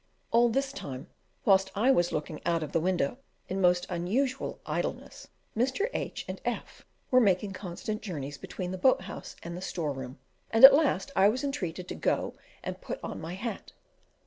All 0.31 0.49
this 0.49 0.71
time, 0.71 1.11
whilst 1.45 1.69
I 1.75 1.91
was 1.91 2.11
looking 2.11 2.41
out 2.43 2.63
of 2.63 2.71
the 2.71 2.79
window 2.79 3.19
in 3.47 3.61
most 3.61 3.85
unusual 3.87 4.59
idleness, 4.65 5.27
Mr. 5.55 5.91
H 5.93 6.25
and 6.27 6.41
F 6.43 6.83
were 7.11 7.19
making 7.21 7.53
constant 7.53 8.01
journeys 8.01 8.39
between 8.39 8.71
the 8.71 8.79
boat 8.79 9.01
house 9.01 9.35
and 9.43 9.55
the 9.55 9.61
store 9.61 9.91
room, 9.93 10.17
and 10.49 10.65
at 10.65 10.73
last 10.73 11.11
I 11.15 11.29
was 11.29 11.43
entreated 11.43 11.87
to 11.87 11.93
go 11.93 12.33
and 12.63 12.81
put 12.81 12.99
on 13.03 13.21
my 13.21 13.35
hat. 13.35 13.73